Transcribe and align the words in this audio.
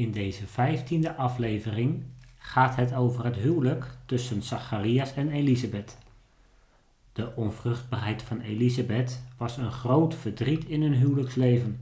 In 0.00 0.12
deze 0.12 0.46
vijftiende 0.46 1.14
aflevering 1.14 2.04
gaat 2.38 2.76
het 2.76 2.94
over 2.94 3.24
het 3.24 3.36
huwelijk 3.36 3.96
tussen 4.06 4.42
Zacharias 4.42 5.14
en 5.14 5.30
Elisabeth. 5.30 5.98
De 7.12 7.36
onvruchtbaarheid 7.36 8.22
van 8.22 8.40
Elisabeth 8.40 9.22
was 9.36 9.56
een 9.56 9.72
groot 9.72 10.14
verdriet 10.14 10.64
in 10.64 10.82
hun 10.82 10.94
huwelijksleven. 10.94 11.80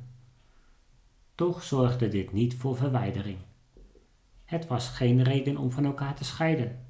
Toch 1.34 1.62
zorgde 1.62 2.08
dit 2.08 2.32
niet 2.32 2.54
voor 2.54 2.76
verwijdering. 2.76 3.38
Het 4.44 4.66
was 4.66 4.88
geen 4.88 5.22
reden 5.22 5.56
om 5.56 5.70
van 5.70 5.84
elkaar 5.84 6.14
te 6.14 6.24
scheiden. 6.24 6.86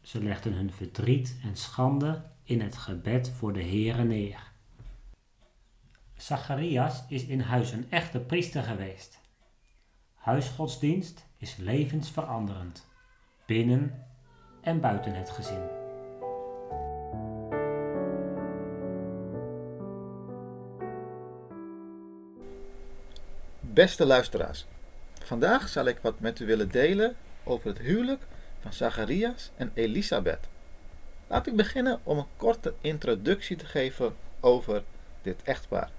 Ze 0.00 0.22
legden 0.22 0.52
hun 0.52 0.72
verdriet 0.72 1.36
en 1.42 1.56
schande 1.56 2.22
in 2.42 2.60
het 2.60 2.76
gebed 2.76 3.30
voor 3.30 3.52
de 3.52 3.62
Heere 3.62 4.04
neer. 4.04 4.52
Zacharias 6.16 7.04
is 7.08 7.24
in 7.24 7.40
huis 7.40 7.72
een 7.72 7.90
echte 7.90 8.18
priester 8.18 8.62
geweest. 8.62 9.22
Huisgodsdienst 10.24 11.26
is 11.36 11.56
levensveranderend, 11.56 12.86
binnen 13.46 14.04
en 14.60 14.80
buiten 14.80 15.14
het 15.14 15.30
gezin. 15.30 15.62
Beste 23.60 24.06
luisteraars, 24.06 24.66
vandaag 25.24 25.68
zal 25.68 25.86
ik 25.86 25.98
wat 26.02 26.20
met 26.20 26.40
u 26.40 26.46
willen 26.46 26.70
delen 26.70 27.16
over 27.42 27.68
het 27.68 27.78
huwelijk 27.78 28.22
van 28.60 28.72
Zacharias 28.72 29.50
en 29.56 29.70
Elisabeth. 29.74 30.48
Laat 31.26 31.46
ik 31.46 31.56
beginnen 31.56 32.00
om 32.02 32.18
een 32.18 32.36
korte 32.36 32.74
introductie 32.80 33.56
te 33.56 33.66
geven 33.66 34.16
over 34.40 34.82
dit 35.22 35.42
echtpaar. 35.42 35.90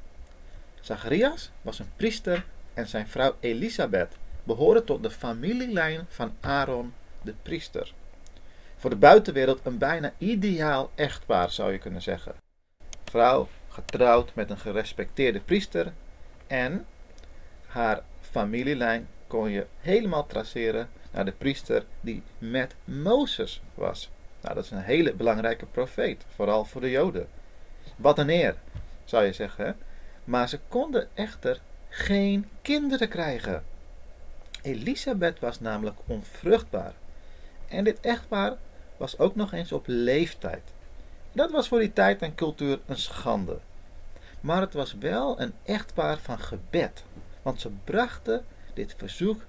Zacharias 0.82 1.52
was 1.62 1.80
een 1.80 1.92
priester 1.96 2.46
en 2.76 2.88
zijn 2.88 3.08
vrouw 3.08 3.36
Elisabeth 3.40 4.18
behoren 4.44 4.86
tot 4.86 5.04
de 5.04 5.12
familielijn 5.12 6.06
van 6.10 6.34
Aaron 6.40 6.94
de 7.22 7.34
priester. 7.42 7.94
Voor 8.78 8.90
de 8.90 8.96
buitenwereld 8.96 9.60
een 9.64 9.78
bijna 9.78 10.14
ideaal 10.18 10.92
echtpaar 10.96 11.52
zou 11.52 11.72
je 11.72 11.78
kunnen 11.78 12.02
zeggen. 12.02 12.36
Vrouw 13.04 13.48
getrouwd 13.70 14.36
met 14.36 14.50
een 14.50 14.58
gerespecteerde 14.58 15.40
priester 15.40 15.94
en 16.48 16.86
haar 17.66 18.04
familielijn 18.22 19.08
kon 19.28 19.50
je 19.50 19.66
helemaal 19.80 20.26
traceren 20.26 20.90
naar 21.12 21.26
de 21.26 21.32
priester 21.32 21.86
die 22.02 22.24
met 22.38 22.76
Mozes 22.84 23.62
was. 23.74 24.10
Nou, 24.42 24.56
dat 24.56 24.64
is 24.64 24.72
een 24.72 24.78
hele 24.78 25.14
belangrijke 25.14 25.66
profeet, 25.66 26.26
vooral 26.36 26.66
voor 26.66 26.82
de 26.82 26.90
Joden. 26.90 27.28
Wat 27.96 28.20
een 28.20 28.30
eer, 28.30 28.56
zou 29.06 29.26
je 29.26 29.34
zeggen. 29.34 29.78
Maar 30.24 30.50
ze 30.50 30.60
konden 30.68 31.08
echter 31.14 31.62
geen 31.96 32.48
kinderen 32.62 33.10
krijgen. 33.10 33.64
Elisabeth 34.62 35.40
was 35.40 35.60
namelijk 35.60 35.98
onvruchtbaar. 36.06 36.94
En 37.68 37.84
dit 37.84 38.00
echtpaar 38.00 38.58
was 38.98 39.20
ook 39.20 39.36
nog 39.36 39.54
eens 39.54 39.72
op 39.72 39.84
leeftijd. 39.88 40.62
Dat 41.32 41.52
was 41.52 41.68
voor 41.68 41.80
die 41.80 41.94
tijd 41.94 42.22
en 42.22 42.36
cultuur 42.36 42.80
een 42.86 42.98
schande. 42.98 43.58
Maar 44.40 44.62
het 44.62 44.74
was 44.74 44.94
wel 44.94 45.42
een 45.42 45.54
echtpaar 45.64 46.18
van 46.18 46.40
gebed. 46.40 47.04
Want 47.42 47.62
ze 47.62 47.70
brachten 47.84 48.46
dit 48.74 48.96
verzoek 48.98 49.42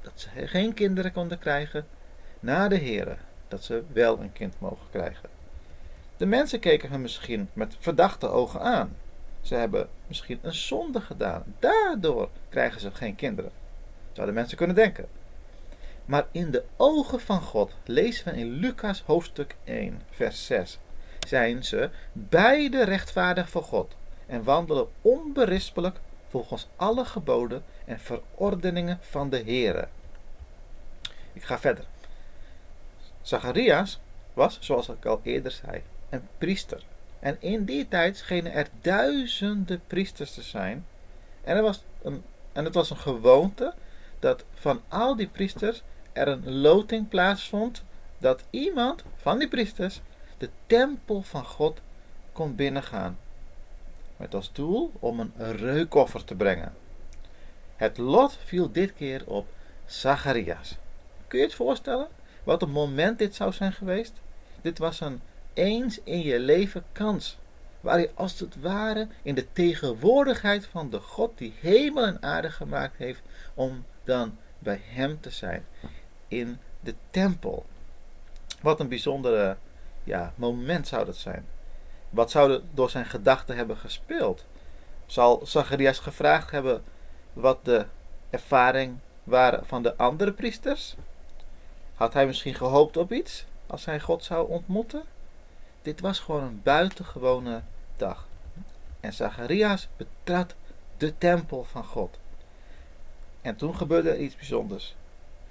dat 0.00 0.12
ze 0.14 0.28
geen 0.46 0.74
kinderen 0.74 1.12
konden 1.12 1.38
krijgen 1.38 1.86
naar 2.40 2.68
de 2.68 2.76
Heer. 2.76 3.18
Dat 3.48 3.64
ze 3.64 3.82
wel 3.92 4.20
een 4.20 4.32
kind 4.32 4.54
mogen 4.60 4.86
krijgen. 4.90 5.28
De 6.16 6.26
mensen 6.26 6.60
keken 6.60 6.90
hem 6.90 7.00
misschien 7.00 7.48
met 7.52 7.76
verdachte 7.78 8.28
ogen 8.28 8.60
aan. 8.60 8.96
Ze 9.42 9.54
hebben 9.54 9.88
misschien 10.06 10.38
een 10.42 10.54
zonde 10.54 11.00
gedaan. 11.00 11.44
Daardoor 11.58 12.28
krijgen 12.48 12.80
ze 12.80 12.90
geen 12.90 13.14
kinderen. 13.14 13.50
Zouden 14.12 14.34
mensen 14.34 14.56
kunnen 14.56 14.76
denken. 14.76 15.08
Maar 16.04 16.26
in 16.30 16.50
de 16.50 16.64
ogen 16.76 17.20
van 17.20 17.40
God, 17.40 17.72
lezen 17.84 18.32
we 18.32 18.40
in 18.40 18.50
Lucas 18.50 19.02
hoofdstuk 19.06 19.56
1, 19.64 20.02
vers 20.10 20.46
6, 20.46 20.78
zijn 21.26 21.64
ze 21.64 21.90
beide 22.12 22.84
rechtvaardig 22.84 23.48
voor 23.48 23.62
God 23.62 23.96
en 24.26 24.44
wandelen 24.44 24.88
onberispelijk 25.00 26.00
volgens 26.28 26.68
alle 26.76 27.04
geboden 27.04 27.64
en 27.84 28.00
verordeningen 28.00 28.98
van 29.00 29.30
de 29.30 29.42
Heere. 29.42 29.88
Ik 31.32 31.42
ga 31.42 31.58
verder. 31.58 31.84
Zacharias 33.22 34.00
was, 34.32 34.58
zoals 34.60 34.88
ik 34.88 35.06
al 35.06 35.20
eerder 35.22 35.50
zei, 35.50 35.82
een 36.10 36.28
priester. 36.38 36.84
En 37.22 37.36
in 37.40 37.64
die 37.64 37.88
tijd 37.88 38.16
schenen 38.16 38.52
er 38.52 38.68
duizenden 38.80 39.82
priesters 39.86 40.34
te 40.34 40.42
zijn. 40.42 40.86
En, 41.44 41.56
er 41.56 41.62
was 41.62 41.84
een, 42.02 42.22
en 42.52 42.64
het 42.64 42.74
was 42.74 42.90
een 42.90 42.96
gewoonte 42.96 43.74
dat 44.18 44.44
van 44.54 44.80
al 44.88 45.16
die 45.16 45.28
priesters 45.28 45.82
er 46.12 46.28
een 46.28 46.52
loting 46.52 47.08
plaatsvond 47.08 47.84
dat 48.18 48.44
iemand 48.50 49.04
van 49.16 49.38
die 49.38 49.48
priesters 49.48 50.00
de 50.38 50.48
tempel 50.66 51.22
van 51.22 51.44
God 51.44 51.80
kon 52.32 52.54
binnengaan. 52.54 53.18
Met 54.16 54.34
als 54.34 54.52
doel 54.52 54.92
om 54.98 55.20
een 55.20 55.56
reukoffer 55.56 56.24
te 56.24 56.34
brengen. 56.34 56.74
Het 57.76 57.98
lot 57.98 58.38
viel 58.44 58.72
dit 58.72 58.94
keer 58.94 59.22
op 59.26 59.46
Zacharias. 59.86 60.76
Kun 61.26 61.38
je 61.38 61.44
het 61.44 61.54
voorstellen? 61.54 62.08
Wat 62.44 62.62
een 62.62 62.70
moment 62.70 63.18
dit 63.18 63.34
zou 63.34 63.52
zijn 63.52 63.72
geweest? 63.72 64.12
Dit 64.60 64.78
was 64.78 65.00
een 65.00 65.20
eens 65.54 66.00
in 66.04 66.22
je 66.22 66.38
leven 66.38 66.84
kans. 66.92 67.38
Waar 67.80 68.00
je 68.00 68.10
als 68.14 68.40
het 68.40 68.60
ware 68.60 69.08
in 69.22 69.34
de 69.34 69.52
tegenwoordigheid 69.52 70.66
van 70.66 70.90
de 70.90 71.00
God 71.00 71.38
die 71.38 71.54
hemel 71.60 72.04
en 72.04 72.22
aarde 72.22 72.50
gemaakt 72.50 72.96
heeft, 72.96 73.22
om 73.54 73.84
dan 74.04 74.36
bij 74.58 74.80
hem 74.84 75.20
te 75.20 75.30
zijn. 75.30 75.66
In 76.28 76.58
de 76.80 76.94
tempel. 77.10 77.66
Wat 78.60 78.80
een 78.80 78.88
bijzondere 78.88 79.56
ja, 80.04 80.32
moment 80.36 80.88
zou 80.88 81.04
dat 81.04 81.16
zijn. 81.16 81.46
Wat 82.10 82.30
zou 82.30 82.52
er 82.52 82.60
door 82.74 82.90
zijn 82.90 83.06
gedachten 83.06 83.56
hebben 83.56 83.76
gespeeld? 83.76 84.44
Zal 85.06 85.40
Zacharias 85.46 85.98
gevraagd 85.98 86.50
hebben 86.50 86.82
wat 87.32 87.64
de 87.64 87.86
ervaring 88.30 88.98
waren 89.24 89.66
van 89.66 89.82
de 89.82 89.96
andere 89.96 90.32
priesters? 90.32 90.94
Had 91.94 92.12
hij 92.12 92.26
misschien 92.26 92.54
gehoopt 92.54 92.96
op 92.96 93.12
iets 93.12 93.46
als 93.66 93.84
hij 93.84 94.00
God 94.00 94.24
zou 94.24 94.48
ontmoeten? 94.48 95.02
Dit 95.82 96.00
was 96.00 96.18
gewoon 96.18 96.42
een 96.42 96.60
buitengewone 96.62 97.62
dag. 97.96 98.26
En 99.00 99.12
Zacharias 99.12 99.88
betrad 99.96 100.54
de 100.96 101.18
tempel 101.18 101.64
van 101.64 101.84
God. 101.84 102.18
En 103.40 103.56
toen 103.56 103.76
gebeurde 103.76 104.10
er 104.10 104.20
iets 104.20 104.36
bijzonders. 104.36 104.94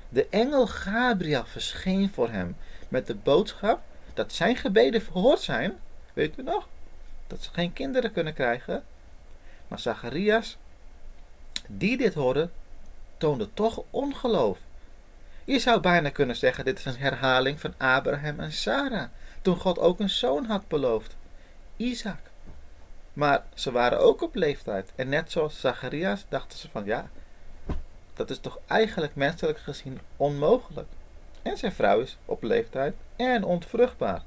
De 0.09 0.27
engel 0.29 0.67
Gabriel 0.67 1.45
verscheen 1.45 2.11
voor 2.13 2.29
hem 2.29 2.55
met 2.87 3.07
de 3.07 3.15
boodschap 3.15 3.81
dat 4.13 4.33
zijn 4.33 4.55
gebeden 4.55 5.01
verhoord 5.01 5.39
zijn. 5.39 5.77
Weet 6.13 6.37
u 6.37 6.43
nog? 6.43 6.67
Dat 7.27 7.43
ze 7.43 7.49
geen 7.53 7.73
kinderen 7.73 8.11
kunnen 8.11 8.33
krijgen. 8.33 8.83
Maar 9.67 9.79
Zacharias, 9.79 10.57
die 11.67 11.97
dit 11.97 12.13
hoorde, 12.13 12.49
toonde 13.17 13.53
toch 13.53 13.83
ongeloof. 13.89 14.57
Je 15.43 15.59
zou 15.59 15.79
bijna 15.79 16.09
kunnen 16.09 16.35
zeggen: 16.35 16.65
dit 16.65 16.77
is 16.77 16.85
een 16.85 16.97
herhaling 16.97 17.59
van 17.59 17.73
Abraham 17.77 18.39
en 18.39 18.51
Sarah, 18.51 19.09
toen 19.41 19.57
God 19.57 19.79
ook 19.79 19.99
een 19.99 20.09
zoon 20.09 20.45
had 20.45 20.67
beloofd, 20.67 21.15
Isaac. 21.77 22.19
Maar 23.13 23.43
ze 23.53 23.71
waren 23.71 23.99
ook 23.99 24.21
op 24.21 24.35
leeftijd. 24.35 24.91
En 24.95 25.09
net 25.09 25.31
zoals 25.31 25.59
Zacharias 25.59 26.25
dachten 26.29 26.59
ze 26.59 26.69
van 26.69 26.85
ja, 26.85 27.09
dat 28.13 28.29
is 28.29 28.39
toch 28.39 28.59
eigenlijk 28.67 29.15
menselijk 29.15 29.59
gezien 29.59 29.99
onmogelijk. 30.17 30.87
En 31.41 31.57
zijn 31.57 31.71
vrouw 31.71 31.99
is 31.99 32.17
op 32.25 32.43
leeftijd 32.43 32.95
en 33.15 33.43
ontvruchtbaar. 33.43 34.23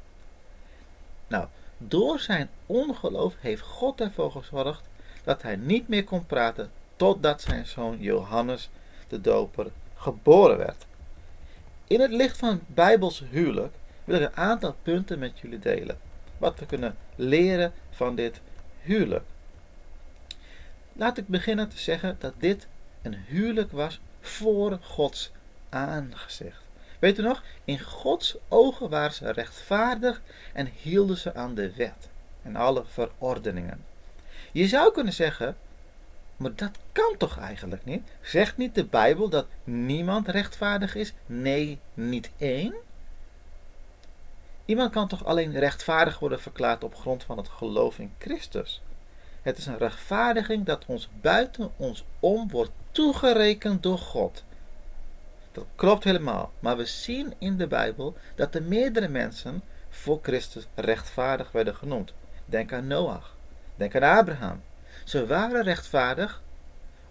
Nou, 1.27 1.47
door 1.79 2.21
zijn 2.21 2.51
ongeloof 2.67 3.35
heeft 3.39 3.63
God 3.63 4.01
ervoor 4.01 4.31
gezorgd 4.31 4.83
dat 5.25 5.43
hij 5.43 5.57
niet 5.57 5.89
meer 5.89 6.05
kon 6.05 6.27
praten 6.27 6.71
totdat 6.97 7.41
zijn 7.41 7.67
zoon 7.67 7.99
Johannes 7.99 8.71
de 9.09 9.21
Doper 9.21 9.71
geboren 9.95 10.57
werd. 10.57 10.87
In 11.87 12.01
het 12.01 12.11
licht 12.11 12.39
van 12.39 12.61
Bijbels 12.67 13.23
huwelijk 13.31 13.75
wil 14.05 14.21
ik 14.21 14.23
een 14.23 14.37
aantal 14.37 14.77
punten 14.83 15.19
met 15.19 15.39
jullie 15.39 15.59
delen. 15.59 15.99
Wat 16.39 16.59
we 16.59 16.67
kunnen 16.67 16.97
leren 17.15 17.73
van 17.91 18.15
dit 18.15 18.41
huwelijk. 18.81 19.25
Laat 20.93 21.19
ik 21.19 21.29
beginnen 21.29 21.69
te 21.69 21.79
zeggen 21.79 22.17
dat 22.19 22.35
dit 22.39 22.67
een 23.03 23.15
huwelijk 23.15 23.73
was 23.73 24.01
voor 24.21 24.79
Gods 24.83 25.33
aangezicht. 25.69 26.63
Weet 26.99 27.19
u 27.19 27.23
nog? 27.23 27.43
In 27.65 27.81
Gods 27.81 28.37
ogen 28.49 28.91
waren 28.91 29.15
ze 29.15 29.33
rechtvaardig 29.33 30.23
en 30.53 30.71
hielden 30.83 31.17
ze 31.17 31.35
aan 31.35 31.55
de 31.55 31.75
wet 31.75 32.09
en 32.43 32.57
alle 32.57 32.85
verordeningen. 32.87 33.85
Je 34.53 34.69
zou 34.69 34.93
kunnen 34.93 35.13
zeggen, 35.13 35.57
maar 36.37 36.55
dat 36.55 36.79
kan 36.93 37.15
toch 37.19 37.39
eigenlijk 37.39 37.85
niet? 37.85 38.03
Zegt 38.21 38.57
niet 38.57 38.75
de 38.75 38.85
Bijbel 38.85 39.29
dat 39.29 39.47
niemand 39.65 40.29
rechtvaardig 40.29 40.95
is? 40.95 41.13
Nee, 41.27 41.79
niet 41.95 42.31
één? 42.39 42.75
Iemand 44.65 44.91
kan 44.93 45.09
toch 45.09 45.25
alleen 45.25 45.59
rechtvaardig 45.59 46.19
worden 46.19 46.41
verklaard 46.41 46.85
op 46.85 46.95
grond 46.95 47.25
van 47.25 47.37
het 47.37 47.49
geloof 47.49 47.99
in 47.99 48.15
Christus? 48.19 48.83
Het 49.43 49.59
is 49.59 49.67
een 49.67 49.79
rechtvaardiging 49.79 50.65
dat 50.65 50.85
ons 50.87 51.09
buiten 51.21 51.71
ons 51.77 52.05
om 52.21 52.51
wordt 52.51 52.71
toegerekend 52.91 53.83
door 53.83 53.99
God. 53.99 54.45
Dat 55.53 55.65
klopt 55.75 56.05
helemaal, 56.05 56.53
maar 56.61 56.77
we 56.77 56.85
zien 56.85 57.35
in 57.39 57.57
de 57.57 57.67
Bijbel 57.67 58.17
dat 58.35 58.55
er 58.55 58.63
meerdere 58.63 59.09
mensen 59.09 59.63
voor 59.89 60.19
Christus 60.23 60.67
rechtvaardig 60.75 61.53
werden 61.53 61.75
genoemd. 61.75 62.13
Denk 62.45 62.73
aan 62.73 62.87
Noach, 62.87 63.37
denk 63.77 63.97
aan 63.97 64.19
Abraham. 64.19 64.63
Ze 65.05 65.27
waren 65.27 65.63
rechtvaardig 65.63 66.43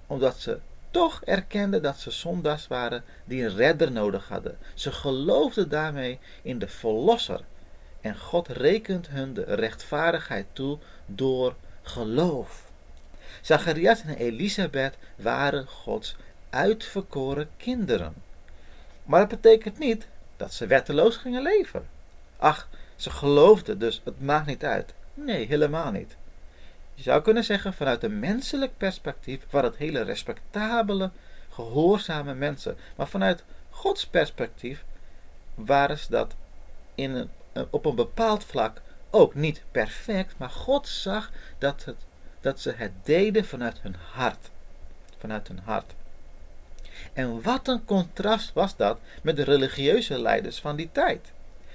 omdat 0.07 0.38
ze 0.38 0.59
toch 0.93 1.21
erkenden 1.23 1.81
dat 1.81 1.99
ze 1.99 2.11
zondags 2.11 2.67
waren 2.67 3.03
die 3.25 3.43
een 3.43 3.55
redder 3.55 3.91
nodig 3.91 4.27
hadden. 4.27 4.57
Ze 4.73 4.91
geloofden 4.91 5.69
daarmee 5.69 6.19
in 6.41 6.59
de 6.59 6.67
Verlosser. 6.67 7.41
En 8.01 8.17
God 8.17 8.47
rekent 8.47 9.07
hun 9.07 9.33
de 9.33 9.43
rechtvaardigheid 9.43 10.45
toe 10.53 10.77
door 11.05 11.55
geloof. 11.81 12.71
Zacharias 13.41 14.01
en 14.03 14.15
Elisabeth 14.15 14.97
waren 15.15 15.67
Gods 15.67 16.15
uitverkoren 16.49 17.49
kinderen. 17.57 18.13
Maar 19.03 19.19
dat 19.19 19.41
betekent 19.41 19.79
niet 19.79 20.07
dat 20.37 20.53
ze 20.53 20.67
wetteloos 20.67 21.17
gingen 21.17 21.41
leven. 21.41 21.87
Ach, 22.37 22.69
ze 22.95 23.09
geloofden, 23.09 23.79
dus 23.79 24.01
het 24.03 24.21
maakt 24.21 24.45
niet 24.47 24.63
uit. 24.63 24.93
Nee, 25.13 25.45
helemaal 25.45 25.91
niet. 25.91 26.15
Je 26.93 27.03
zou 27.03 27.21
kunnen 27.21 27.43
zeggen, 27.43 27.73
vanuit 27.73 28.03
een 28.03 28.19
menselijk 28.19 28.77
perspectief 28.77 29.45
waren 29.49 29.69
het 29.69 29.79
hele 29.79 30.01
respectabele, 30.01 31.11
gehoorzame 31.49 32.33
mensen. 32.33 32.77
Maar 32.95 33.07
vanuit 33.07 33.43
Gods 33.69 34.07
perspectief 34.07 34.83
waren 35.55 35.97
ze 35.97 36.09
dat 36.09 36.35
in 36.95 37.11
een, 37.11 37.29
op 37.69 37.85
een 37.85 37.95
bepaald 37.95 38.43
vlak 38.43 38.81
ook 39.09 39.35
niet 39.35 39.63
perfect, 39.71 40.37
maar 40.37 40.49
God 40.49 40.87
zag 40.87 41.31
dat, 41.57 41.85
het, 41.85 42.05
dat 42.41 42.59
ze 42.59 42.73
het 42.75 42.91
deden 43.03 43.45
vanuit 43.45 43.81
hun 43.81 43.95
hart. 44.11 44.49
Vanuit 45.17 45.47
hun 45.47 45.59
hart. 45.63 45.93
En 47.13 47.41
wat 47.41 47.67
een 47.67 47.85
contrast 47.85 48.53
was 48.53 48.75
dat 48.75 48.99
met 49.21 49.35
de 49.35 49.43
religieuze 49.43 50.19
leiders 50.19 50.59
van 50.59 50.75
die 50.75 50.89
tijd. 50.91 51.31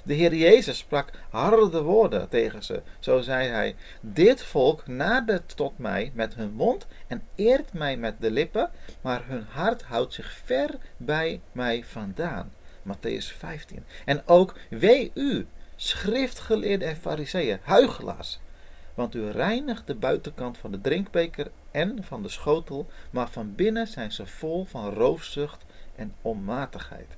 De 0.08 0.14
Heer 0.14 0.34
Jezus 0.34 0.78
sprak 0.78 1.10
harde 1.30 1.82
woorden 1.82 2.28
tegen 2.28 2.64
ze. 2.64 2.82
Zo 2.98 3.20
zei 3.20 3.48
hij: 3.48 3.76
Dit 4.00 4.42
volk 4.42 4.86
nadert 4.86 5.56
tot 5.56 5.78
mij 5.78 6.12
met 6.14 6.34
hun 6.34 6.52
mond 6.52 6.86
en 7.06 7.22
eert 7.34 7.72
mij 7.72 7.96
met 7.96 8.20
de 8.20 8.30
lippen, 8.30 8.70
maar 9.00 9.26
hun 9.26 9.44
hart 9.48 9.82
houdt 9.82 10.12
zich 10.12 10.32
ver 10.44 10.74
bij 10.96 11.40
mij 11.52 11.84
vandaan. 11.84 12.52
Matthäus 12.82 13.36
15. 13.36 13.84
En 14.04 14.22
ook 14.26 14.54
wee 14.70 15.10
u, 15.14 15.46
schriftgeleerden 15.76 16.88
en 16.88 16.96
fariseeën, 16.96 17.58
huigelaars. 17.62 18.40
Want 18.94 19.14
u 19.14 19.30
reinigt 19.30 19.86
de 19.86 19.94
buitenkant 19.94 20.58
van 20.58 20.70
de 20.70 20.80
drinkbeker 20.80 21.50
en 21.70 22.04
van 22.04 22.22
de 22.22 22.28
schotel, 22.28 22.86
maar 23.10 23.30
van 23.30 23.54
binnen 23.54 23.86
zijn 23.86 24.12
ze 24.12 24.26
vol 24.26 24.64
van 24.64 24.94
roofzucht 24.94 25.64
en 25.96 26.14
onmatigheid. 26.22 27.16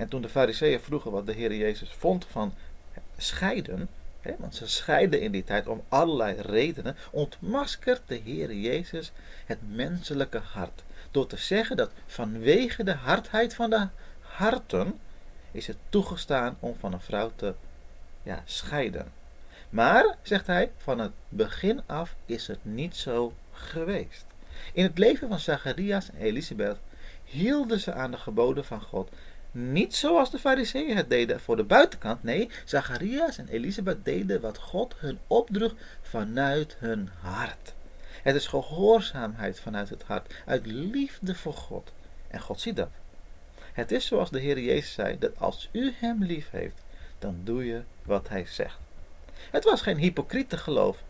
En 0.00 0.08
toen 0.08 0.22
de 0.22 0.28
fariseeën 0.28 0.80
vroegen 0.80 1.10
wat 1.10 1.26
de 1.26 1.32
Heer 1.32 1.54
Jezus 1.54 1.92
vond 1.92 2.26
van 2.30 2.54
scheiden, 3.16 3.88
hè, 4.20 4.34
want 4.38 4.54
ze 4.54 4.66
scheiden 4.66 5.20
in 5.20 5.32
die 5.32 5.44
tijd 5.44 5.66
om 5.66 5.82
allerlei 5.88 6.40
redenen, 6.40 6.96
ontmaskert 7.10 8.02
de 8.06 8.14
Heer 8.14 8.54
Jezus 8.54 9.12
het 9.46 9.58
menselijke 9.74 10.38
hart. 10.38 10.82
Door 11.10 11.26
te 11.26 11.36
zeggen 11.36 11.76
dat 11.76 11.90
vanwege 12.06 12.84
de 12.84 12.92
hardheid 12.92 13.54
van 13.54 13.70
de 13.70 13.88
harten 14.20 14.98
is 15.50 15.66
het 15.66 15.76
toegestaan 15.88 16.56
om 16.60 16.74
van 16.78 16.92
een 16.92 17.00
vrouw 17.00 17.32
te 17.36 17.54
ja, 18.22 18.42
scheiden. 18.44 19.12
Maar, 19.70 20.16
zegt 20.22 20.46
hij, 20.46 20.70
van 20.76 20.98
het 20.98 21.12
begin 21.28 21.80
af 21.86 22.14
is 22.26 22.46
het 22.46 22.64
niet 22.64 22.96
zo 22.96 23.32
geweest. 23.52 24.24
In 24.72 24.82
het 24.82 24.98
leven 24.98 25.28
van 25.28 25.38
Zacharias 25.38 26.10
en 26.10 26.20
Elisabeth 26.20 26.78
hielden 27.24 27.80
ze 27.80 27.92
aan 27.92 28.10
de 28.10 28.16
geboden 28.16 28.64
van 28.64 28.80
God 28.80 29.10
niet 29.52 29.94
zoals 29.94 30.30
de 30.30 30.38
fariseeën 30.38 30.96
het 30.96 31.10
deden 31.10 31.40
voor 31.40 31.56
de 31.56 31.64
buitenkant. 31.64 32.22
Nee, 32.22 32.50
Zacharias 32.64 33.38
en 33.38 33.48
Elisabeth 33.48 34.04
deden 34.04 34.40
wat 34.40 34.58
God 34.58 34.94
hun 34.98 35.18
opdroeg 35.26 35.74
vanuit 36.02 36.76
hun 36.78 37.08
hart. 37.20 37.74
Het 38.22 38.34
is 38.34 38.46
gehoorzaamheid 38.46 39.60
vanuit 39.60 39.88
het 39.88 40.02
hart, 40.02 40.34
uit 40.46 40.66
liefde 40.66 41.34
voor 41.34 41.54
God. 41.54 41.92
En 42.28 42.40
God 42.40 42.60
ziet 42.60 42.76
dat. 42.76 42.90
Het 43.72 43.92
is 43.92 44.06
zoals 44.06 44.30
de 44.30 44.40
Heer 44.40 44.60
Jezus 44.60 44.92
zei, 44.92 45.18
dat 45.18 45.38
als 45.38 45.68
u 45.72 45.94
hem 45.96 46.24
lief 46.24 46.50
heeft, 46.50 46.82
dan 47.18 47.40
doe 47.44 47.64
je 47.66 47.82
wat 48.02 48.28
hij 48.28 48.46
zegt. 48.46 48.78
Het 49.50 49.64
was 49.64 49.82
geen 49.82 49.96
hypocriete 49.96 50.56
geloof. 50.56 51.02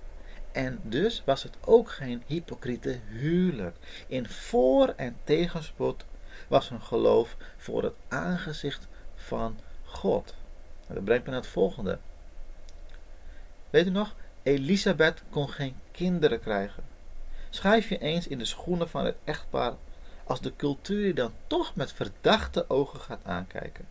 En 0.52 0.80
dus 0.82 1.22
was 1.24 1.42
het 1.42 1.56
ook 1.64 1.90
geen 1.90 2.22
hypocriete 2.26 2.98
huwelijk. 3.08 3.76
In 4.06 4.28
voor- 4.28 4.92
en 4.96 5.16
tegenspoed 5.24 6.04
was 6.50 6.68
hun 6.68 6.82
geloof 6.82 7.36
voor 7.56 7.82
het 7.82 7.94
aangezicht 8.08 8.88
van 9.14 9.58
God. 9.84 10.34
En 10.86 10.94
dat 10.94 11.04
brengt 11.04 11.24
me 11.24 11.30
naar 11.30 11.40
het 11.40 11.50
volgende. 11.50 11.98
Weet 13.70 13.86
u 13.86 13.90
nog? 13.90 14.14
Elisabeth 14.42 15.22
kon 15.30 15.48
geen 15.48 15.76
kinderen 15.90 16.40
krijgen. 16.40 16.82
Schrijf 17.50 17.88
je 17.88 17.98
eens 17.98 18.26
in 18.26 18.38
de 18.38 18.44
schoenen 18.44 18.88
van 18.88 19.04
het 19.04 19.16
echtpaar 19.24 19.72
als 20.24 20.40
de 20.40 20.56
cultuur 20.56 21.06
je 21.06 21.14
dan 21.14 21.32
toch 21.46 21.74
met 21.74 21.92
verdachte 21.92 22.64
ogen 22.68 23.00
gaat 23.00 23.24
aankijken. 23.24 23.86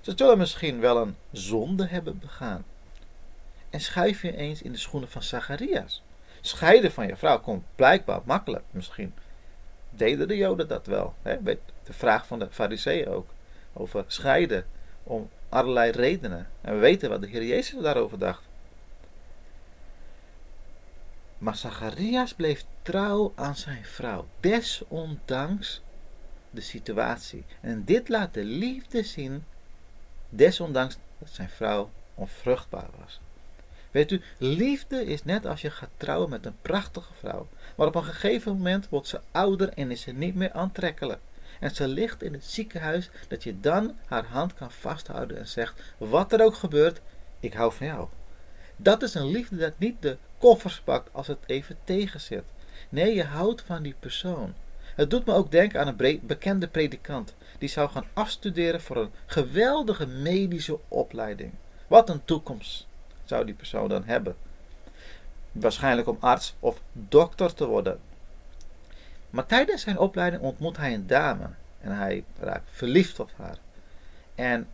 Ze 0.00 0.12
zullen 0.16 0.38
misschien 0.38 0.80
wel 0.80 0.96
een 0.96 1.16
zonde 1.32 1.86
hebben 1.86 2.18
begaan. 2.18 2.64
En 3.70 3.80
schrijf 3.80 4.22
je 4.22 4.36
eens 4.36 4.62
in 4.62 4.72
de 4.72 4.78
schoenen 4.78 5.10
van 5.10 5.22
Zacharias. 5.22 6.02
Scheiden 6.40 6.92
van 6.92 7.06
je 7.06 7.16
vrouw 7.16 7.40
komt 7.40 7.64
blijkbaar 7.74 8.20
makkelijk. 8.24 8.64
Misschien 8.70 9.14
deden 9.96 10.28
de 10.28 10.36
Joden 10.36 10.68
dat 10.68 10.86
wel. 10.86 11.14
Hè? 11.22 11.42
De 11.42 11.58
vraag 11.92 12.26
van 12.26 12.38
de 12.38 12.48
Fariseeën 12.50 13.08
ook. 13.08 13.28
Over 13.72 14.04
scheiden. 14.06 14.66
Om 15.02 15.30
allerlei 15.48 15.90
redenen. 15.90 16.48
En 16.60 16.74
we 16.74 16.80
weten 16.80 17.10
wat 17.10 17.20
de 17.20 17.28
Heer 17.28 17.44
Jezus 17.44 17.82
daarover 17.82 18.18
dacht. 18.18 18.42
Maar 21.38 21.56
Zacharias 21.56 22.34
bleef 22.34 22.64
trouw 22.82 23.32
aan 23.34 23.56
zijn 23.56 23.84
vrouw. 23.84 24.26
Desondanks 24.40 25.82
de 26.50 26.60
situatie. 26.60 27.44
En 27.60 27.84
dit 27.84 28.08
laat 28.08 28.34
de 28.34 28.44
liefde 28.44 29.02
zien. 29.02 29.44
Desondanks 30.28 30.98
dat 31.18 31.28
zijn 31.30 31.48
vrouw 31.50 31.90
onvruchtbaar 32.14 32.88
was. 33.00 33.20
Weet 33.96 34.10
u, 34.10 34.20
liefde 34.38 35.04
is 35.04 35.24
net 35.24 35.46
als 35.46 35.60
je 35.60 35.70
gaat 35.70 35.90
trouwen 35.96 36.30
met 36.30 36.46
een 36.46 36.56
prachtige 36.62 37.14
vrouw. 37.14 37.48
Maar 37.76 37.86
op 37.86 37.94
een 37.94 38.04
gegeven 38.04 38.52
moment 38.52 38.88
wordt 38.88 39.08
ze 39.08 39.20
ouder 39.30 39.68
en 39.68 39.90
is 39.90 40.00
ze 40.00 40.12
niet 40.12 40.34
meer 40.34 40.52
aantrekkelijk. 40.52 41.18
En 41.60 41.74
ze 41.74 41.88
ligt 41.88 42.22
in 42.22 42.32
het 42.32 42.44
ziekenhuis 42.44 43.10
dat 43.28 43.42
je 43.42 43.60
dan 43.60 43.96
haar 44.06 44.24
hand 44.24 44.54
kan 44.54 44.70
vasthouden 44.70 45.38
en 45.38 45.48
zegt: 45.48 45.82
Wat 45.98 46.32
er 46.32 46.44
ook 46.44 46.54
gebeurt, 46.54 47.00
ik 47.40 47.52
hou 47.52 47.72
van 47.72 47.86
jou. 47.86 48.08
Dat 48.76 49.02
is 49.02 49.14
een 49.14 49.30
liefde 49.30 49.56
dat 49.56 49.78
niet 49.78 50.02
de 50.02 50.16
koffers 50.38 50.80
pakt 50.80 51.08
als 51.12 51.26
het 51.26 51.38
even 51.46 51.76
tegenzit. 51.84 52.44
Nee, 52.88 53.14
je 53.14 53.24
houdt 53.24 53.62
van 53.62 53.82
die 53.82 53.94
persoon. 54.00 54.54
Het 54.94 55.10
doet 55.10 55.26
me 55.26 55.32
ook 55.32 55.50
denken 55.50 55.80
aan 55.80 55.94
een 55.98 56.20
bekende 56.22 56.68
predikant 56.68 57.34
die 57.58 57.68
zou 57.68 57.90
gaan 57.90 58.06
afstuderen 58.12 58.80
voor 58.80 58.96
een 58.96 59.12
geweldige 59.26 60.06
medische 60.06 60.78
opleiding. 60.88 61.52
Wat 61.86 62.08
een 62.08 62.24
toekomst 62.24 62.86
zou 63.28 63.44
die 63.44 63.54
persoon 63.54 63.88
dan 63.88 64.04
hebben. 64.04 64.36
Waarschijnlijk 65.52 66.08
om 66.08 66.16
arts 66.20 66.54
of 66.60 66.80
dokter 66.92 67.54
te 67.54 67.66
worden. 67.66 68.00
Maar 69.30 69.46
tijdens 69.46 69.82
zijn 69.82 69.98
opleiding 69.98 70.42
ontmoet 70.42 70.76
hij 70.76 70.94
een 70.94 71.06
dame 71.06 71.48
en 71.80 71.96
hij 71.96 72.24
raakt 72.40 72.68
verliefd 72.70 73.20
op 73.20 73.30
haar. 73.36 73.56
En 74.34 74.68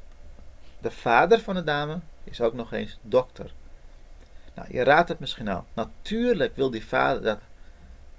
de 0.81 0.91
vader 0.91 1.41
van 1.41 1.55
de 1.55 1.65
dame 1.65 1.99
is 2.25 2.41
ook 2.41 2.55
nog 2.55 2.73
eens 2.73 2.99
dokter. 3.03 3.53
Nou, 4.55 4.69
je 4.71 4.83
raadt 4.83 5.09
het 5.09 5.19
misschien 5.19 5.49
al. 5.49 5.65
Natuurlijk 5.75 6.57
wil 6.57 6.71
die 6.71 6.87
vader 6.87 7.23
dat, 7.23 7.39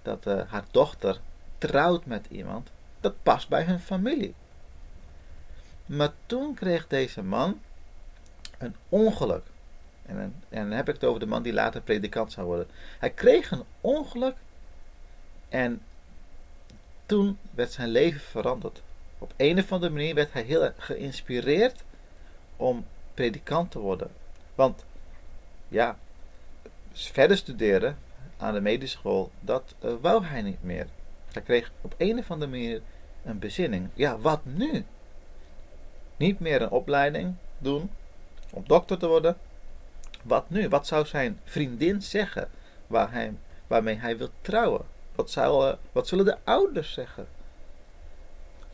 dat 0.01 0.27
uh, 0.27 0.51
haar 0.51 0.65
dochter 0.71 1.19
trouwt 1.57 2.05
met 2.05 2.25
iemand. 2.29 2.69
Dat 2.99 3.23
past 3.23 3.49
bij 3.49 3.63
hun 3.63 3.79
familie. 3.79 4.33
Maar 5.85 6.11
toen 6.25 6.53
kreeg 6.53 6.87
deze 6.87 7.23
man 7.23 7.61
een 8.57 8.75
ongeluk. 8.89 9.45
En, 10.05 10.17
en 10.49 10.69
dan 10.69 10.71
heb 10.71 10.87
ik 10.87 10.93
het 10.93 11.03
over 11.03 11.19
de 11.19 11.25
man 11.25 11.43
die 11.43 11.53
later 11.53 11.81
predikant 11.81 12.31
zou 12.31 12.47
worden. 12.47 12.67
Hij 12.99 13.09
kreeg 13.09 13.51
een 13.51 13.63
ongeluk 13.81 14.35
en 15.49 15.81
toen 17.05 17.37
werd 17.51 17.71
zijn 17.71 17.89
leven 17.89 18.21
veranderd. 18.21 18.81
Op 19.17 19.33
een 19.37 19.59
of 19.59 19.71
andere 19.71 19.91
manier 19.91 20.15
werd 20.15 20.33
hij 20.33 20.41
heel 20.41 20.71
geïnspireerd 20.77 21.83
om 22.57 22.85
predikant 23.13 23.71
te 23.71 23.79
worden. 23.79 24.11
Want 24.55 24.85
ja, 25.67 25.97
verder 26.91 27.37
studeren 27.37 27.97
aan 28.37 28.53
de 28.53 28.61
medische 28.61 28.97
school, 28.97 29.31
dat 29.39 29.75
uh, 29.85 29.93
wou 30.01 30.25
hij 30.25 30.41
niet 30.41 30.63
meer. 30.63 30.87
Hij 31.31 31.41
kreeg 31.41 31.71
op 31.81 31.95
een 31.97 32.19
of 32.19 32.31
andere 32.31 32.51
manier 32.51 32.81
een 33.23 33.39
bezinning. 33.39 33.89
Ja, 33.93 34.17
wat 34.17 34.45
nu? 34.45 34.85
Niet 36.17 36.39
meer 36.39 36.61
een 36.61 36.69
opleiding 36.69 37.35
doen 37.57 37.91
om 38.49 38.63
dokter 38.67 38.97
te 38.97 39.07
worden, 39.07 39.37
wat 40.23 40.49
nu? 40.49 40.69
Wat 40.69 40.87
zou 40.87 41.05
zijn 41.05 41.39
vriendin 41.43 42.01
zeggen 42.01 42.49
waar 42.87 43.11
hij 43.11 43.33
waarmee 43.67 43.95
hij 43.95 44.17
wil 44.17 44.29
trouwen? 44.41 44.81
Wat, 45.15 45.31
zal, 45.31 45.77
wat 45.91 46.07
zullen 46.07 46.25
de 46.25 46.37
ouders 46.43 46.93
zeggen? 46.93 47.27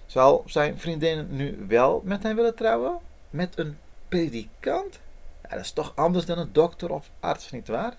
Zal 0.06 0.44
zijn 0.46 0.80
vriendin 0.80 1.28
nu 1.30 1.66
wel 1.68 2.02
met 2.04 2.24
hem 2.24 2.36
willen 2.36 2.56
trouwen? 2.56 2.98
Met 3.30 3.58
een 3.58 3.78
predikant? 4.08 5.00
Ja, 5.44 5.50
dat 5.50 5.60
is 5.60 5.72
toch 5.72 5.92
anders 5.96 6.26
dan 6.26 6.38
een 6.38 6.54
dokter 6.54 6.92
of 6.92 7.10
arts, 7.20 7.52
nietwaar? 7.52 7.94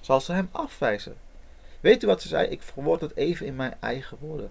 Zal 0.00 0.20
ze 0.20 0.32
hem 0.32 0.48
afwijzen? 0.52 1.16
Weet 1.80 2.02
u 2.02 2.06
wat 2.06 2.22
ze 2.22 2.28
zei? 2.28 2.48
Ik 2.48 2.62
verwoord 2.62 3.00
het 3.00 3.16
even 3.16 3.46
in 3.46 3.56
mijn 3.56 3.74
eigen 3.80 4.16
woorden. 4.20 4.50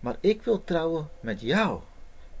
Maar 0.00 0.16
ik 0.20 0.42
wil 0.42 0.64
trouwen 0.64 1.08
met 1.20 1.40
jou, 1.40 1.80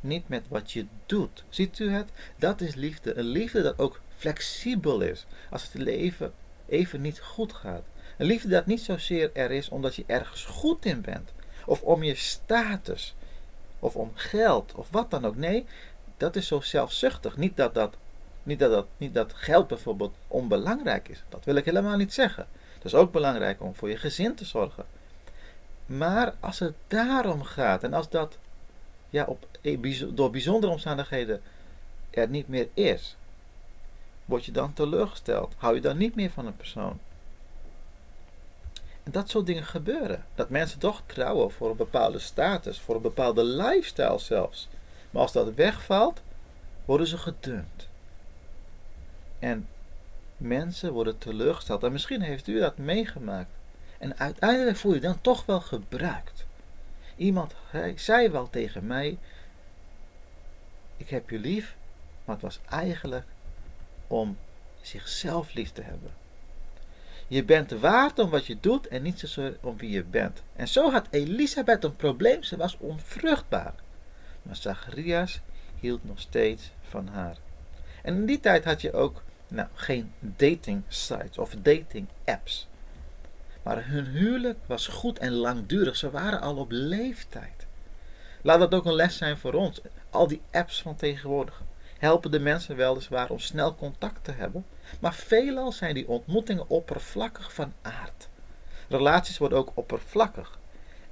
niet 0.02 0.28
met 0.28 0.42
wat 0.48 0.72
je 0.72 0.86
doet. 1.06 1.44
Ziet 1.48 1.78
u 1.78 1.90
het? 1.90 2.10
Dat 2.36 2.60
is 2.60 2.74
liefde. 2.74 3.14
Een 3.14 3.24
liefde 3.24 3.62
dat 3.62 3.78
ook 3.78 4.00
flexibel 4.16 5.00
is 5.00 5.26
als 5.50 5.62
het 5.62 5.74
leven 5.74 6.32
even 6.68 7.00
niet 7.00 7.20
goed 7.20 7.52
gaat. 7.52 7.82
Een 8.18 8.26
liefde 8.26 8.48
dat 8.48 8.66
niet 8.66 8.80
zozeer 8.80 9.30
er 9.32 9.50
is 9.50 9.68
omdat 9.68 9.94
je 9.94 10.04
ergens 10.06 10.44
goed 10.44 10.84
in 10.84 11.00
bent, 11.00 11.32
of 11.66 11.82
om 11.82 12.02
je 12.02 12.14
status, 12.14 13.14
of 13.78 13.96
om 13.96 14.10
geld, 14.14 14.74
of 14.74 14.90
wat 14.90 15.10
dan 15.10 15.24
ook. 15.24 15.36
Nee, 15.36 15.64
dat 16.16 16.36
is 16.36 16.46
zo 16.46 16.60
zelfzuchtig. 16.60 17.36
Niet 17.36 17.56
dat, 17.56 17.74
dat, 17.74 17.96
niet 18.42 18.58
dat, 18.58 18.70
dat, 18.70 18.86
niet 18.96 19.14
dat 19.14 19.32
geld 19.34 19.66
bijvoorbeeld 19.68 20.14
onbelangrijk 20.28 21.08
is. 21.08 21.22
Dat 21.28 21.44
wil 21.44 21.56
ik 21.56 21.64
helemaal 21.64 21.96
niet 21.96 22.12
zeggen. 22.12 22.46
Het 22.74 22.84
is 22.84 22.94
ook 22.94 23.12
belangrijk 23.12 23.62
om 23.62 23.74
voor 23.74 23.88
je 23.88 23.96
gezin 23.96 24.34
te 24.34 24.44
zorgen. 24.44 24.84
Maar 25.86 26.34
als 26.40 26.58
het 26.58 26.74
daarom 26.86 27.42
gaat 27.42 27.84
en 27.84 27.92
als 27.92 28.08
dat 28.08 28.38
ja, 29.12 29.24
op, 29.24 29.46
eh, 29.60 30.02
door 30.08 30.30
bijzondere 30.30 30.72
omstandigheden 30.72 31.40
er 32.10 32.28
niet 32.28 32.48
meer 32.48 32.68
is, 32.74 33.16
word 34.24 34.44
je 34.44 34.52
dan 34.52 34.72
teleurgesteld? 34.72 35.54
Hou 35.56 35.74
je 35.74 35.80
dan 35.80 35.96
niet 35.96 36.14
meer 36.14 36.30
van 36.30 36.46
een 36.46 36.56
persoon? 36.56 36.98
En 39.02 39.12
dat 39.12 39.28
soort 39.28 39.46
dingen 39.46 39.64
gebeuren. 39.64 40.24
Dat 40.34 40.48
mensen 40.48 40.78
toch 40.78 41.02
trouwen 41.06 41.50
voor 41.50 41.70
een 41.70 41.76
bepaalde 41.76 42.18
status, 42.18 42.80
voor 42.80 42.94
een 42.94 43.02
bepaalde 43.02 43.44
lifestyle 43.44 44.18
zelfs. 44.18 44.68
Maar 45.10 45.22
als 45.22 45.32
dat 45.32 45.54
wegvalt, 45.54 46.22
worden 46.84 47.06
ze 47.06 47.18
gedumpt. 47.18 47.88
En 49.38 49.68
mensen 50.36 50.92
worden 50.92 51.18
teleurgesteld. 51.18 51.82
En 51.82 51.92
misschien 51.92 52.20
heeft 52.20 52.46
u 52.46 52.58
dat 52.58 52.78
meegemaakt. 52.78 53.50
En 53.98 54.18
uiteindelijk 54.18 54.76
voel 54.76 54.94
je 54.94 55.00
dan 55.00 55.20
toch 55.20 55.46
wel 55.46 55.60
gebruikt. 55.60 56.31
Iemand 57.16 57.54
zei 57.94 58.28
wel 58.28 58.50
tegen 58.50 58.86
mij: 58.86 59.18
Ik 60.96 61.08
heb 61.08 61.30
je 61.30 61.38
lief, 61.38 61.76
maar 62.24 62.34
het 62.34 62.44
was 62.44 62.60
eigenlijk 62.68 63.26
om 64.06 64.36
zichzelf 64.80 65.52
lief 65.52 65.72
te 65.72 65.82
hebben. 65.82 66.10
Je 67.28 67.44
bent 67.44 67.70
waard 67.70 68.18
om 68.18 68.30
wat 68.30 68.46
je 68.46 68.56
doet 68.60 68.88
en 68.88 69.02
niet 69.02 69.18
zozeer 69.18 69.56
om 69.60 69.76
wie 69.76 69.90
je 69.90 70.04
bent. 70.04 70.42
En 70.56 70.68
zo 70.68 70.90
had 70.90 71.06
Elisabeth 71.10 71.84
een 71.84 71.96
probleem, 71.96 72.42
ze 72.42 72.56
was 72.56 72.76
onvruchtbaar. 72.78 73.74
Maar 74.42 74.56
Zacharias 74.56 75.40
hield 75.80 76.04
nog 76.04 76.20
steeds 76.20 76.70
van 76.82 77.08
haar. 77.08 77.36
En 78.02 78.14
in 78.14 78.26
die 78.26 78.40
tijd 78.40 78.64
had 78.64 78.80
je 78.80 78.92
ook 78.92 79.22
nou, 79.48 79.68
geen 79.74 80.12
dating 80.18 80.82
sites 80.88 81.38
of 81.38 81.54
dating 81.62 82.06
apps. 82.24 82.68
Maar 83.62 83.86
hun 83.86 84.06
huwelijk 84.06 84.58
was 84.66 84.86
goed 84.86 85.18
en 85.18 85.32
langdurig. 85.32 85.96
Ze 85.96 86.10
waren 86.10 86.40
al 86.40 86.56
op 86.56 86.70
leeftijd. 86.70 87.66
Laat 88.42 88.58
dat 88.58 88.74
ook 88.74 88.84
een 88.84 88.94
les 88.94 89.16
zijn 89.16 89.38
voor 89.38 89.52
ons. 89.52 89.80
Al 90.10 90.26
die 90.26 90.42
apps 90.50 90.82
van 90.82 90.96
tegenwoordig 90.96 91.62
helpen 91.98 92.30
de 92.30 92.40
mensen 92.40 92.76
weliswaar 92.76 93.30
om 93.30 93.38
snel 93.38 93.74
contact 93.74 94.24
te 94.24 94.32
hebben, 94.32 94.64
maar 95.00 95.14
veelal 95.14 95.72
zijn 95.72 95.94
die 95.94 96.08
ontmoetingen 96.08 96.68
oppervlakkig 96.68 97.52
van 97.52 97.72
aard. 97.82 98.28
Relaties 98.88 99.38
worden 99.38 99.58
ook 99.58 99.72
oppervlakkig. 99.74 100.58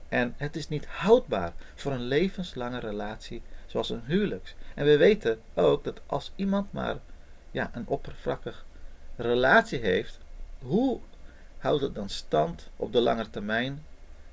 En 0.09 0.35
het 0.37 0.57
is 0.57 0.69
niet 0.69 0.87
houdbaar 0.87 1.52
voor 1.75 1.92
een 1.92 2.02
levenslange 2.02 2.78
relatie 2.78 3.42
zoals 3.66 3.90
een 3.90 4.02
huwelijks. 4.04 4.54
En 4.75 4.85
we 4.85 4.97
weten 4.97 5.40
ook 5.54 5.85
dat 5.85 6.00
als 6.07 6.33
iemand 6.37 6.73
maar 6.73 6.97
ja, 7.50 7.71
een 7.75 7.87
oppervlakkig 7.87 8.64
relatie 9.16 9.78
heeft, 9.78 10.19
hoe 10.59 11.00
houdt 11.61 11.83
het 11.83 11.95
dan 11.95 12.09
stand 12.09 12.71
op 12.76 12.93
de 12.93 13.00
lange 13.00 13.31
termijn 13.31 13.85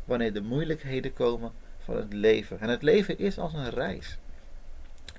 wanneer 0.05 0.33
de 0.33 0.41
moeilijkheden 0.41 1.13
komen 1.13 1.51
van 1.79 1.95
het 1.95 2.13
leven? 2.13 2.59
En 2.59 2.69
het 2.69 2.81
leven 2.81 3.19
is 3.19 3.37
als 3.37 3.53
een 3.53 3.69
reis. 3.69 4.17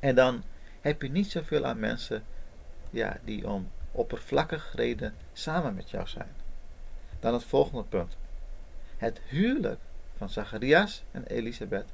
En 0.01 0.15
dan 0.15 0.43
heb 0.81 1.03
je 1.03 1.11
niet 1.11 1.31
zoveel 1.31 1.65
aan 1.65 1.79
mensen 1.79 2.25
ja, 2.91 3.19
die 3.25 3.49
om 3.49 3.71
oppervlakkig 3.93 4.73
reden 4.75 5.15
samen 5.33 5.75
met 5.75 5.91
jou 5.91 6.07
zijn. 6.07 6.33
Dan 7.21 7.33
het 7.33 7.45
volgende 7.45 7.85
punt. 7.85 8.17
Het 8.97 9.21
huwelijk 9.29 9.81
van 10.17 10.31
Zacharias 10.31 11.03
en 11.11 11.27
Elisabeth 11.27 11.87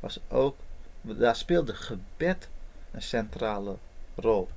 was 0.00 0.20
ook, 0.28 0.56
daar 1.00 1.36
speelde 1.36 1.74
gebed 1.74 2.48
een 2.90 3.02
centrale 3.02 3.76
rol. 4.14 4.48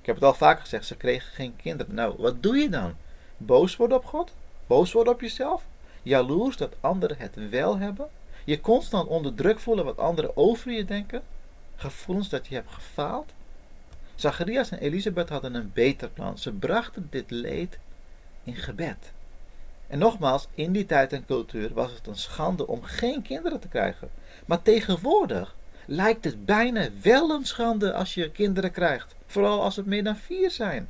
Ik 0.00 0.06
heb 0.06 0.14
het 0.14 0.24
al 0.24 0.34
vaker 0.34 0.60
gezegd, 0.60 0.86
ze 0.86 0.96
kregen 0.96 1.32
geen 1.32 1.56
kinderen. 1.56 1.94
Nou, 1.94 2.14
wat 2.18 2.42
doe 2.42 2.56
je 2.56 2.68
dan? 2.68 2.94
Boos 3.36 3.76
worden 3.76 3.96
op 3.96 4.04
God? 4.04 4.32
Boos 4.70 4.92
worden 4.92 5.12
op 5.12 5.20
jezelf? 5.20 5.62
Jaloers 6.02 6.56
dat 6.56 6.74
anderen 6.80 7.16
het 7.18 7.50
wel 7.50 7.78
hebben? 7.78 8.08
Je 8.44 8.60
constant 8.60 9.08
onder 9.08 9.34
druk 9.34 9.58
voelen 9.58 9.84
wat 9.84 9.98
anderen 9.98 10.36
over 10.36 10.72
je 10.72 10.84
denken? 10.84 11.22
Gevoelens 11.76 12.28
dat 12.28 12.46
je 12.46 12.54
hebt 12.54 12.70
gefaald? 12.70 13.32
Zacharias 14.14 14.70
en 14.70 14.78
Elisabeth 14.78 15.28
hadden 15.28 15.54
een 15.54 15.70
beter 15.74 16.08
plan. 16.08 16.38
Ze 16.38 16.52
brachten 16.52 17.06
dit 17.10 17.30
leed 17.30 17.78
in 18.44 18.54
gebed. 18.54 19.12
En 19.86 19.98
nogmaals, 19.98 20.48
in 20.54 20.72
die 20.72 20.86
tijd 20.86 21.12
en 21.12 21.26
cultuur 21.26 21.74
was 21.74 21.92
het 21.92 22.06
een 22.06 22.16
schande 22.16 22.66
om 22.66 22.82
geen 22.82 23.22
kinderen 23.22 23.60
te 23.60 23.68
krijgen. 23.68 24.10
Maar 24.46 24.62
tegenwoordig 24.62 25.54
lijkt 25.86 26.24
het 26.24 26.44
bijna 26.44 26.88
wel 27.02 27.30
een 27.30 27.46
schande 27.46 27.92
als 27.92 28.14
je 28.14 28.30
kinderen 28.30 28.72
krijgt. 28.72 29.14
Vooral 29.26 29.62
als 29.62 29.76
het 29.76 29.86
meer 29.86 30.04
dan 30.04 30.16
vier 30.16 30.50
zijn. 30.50 30.88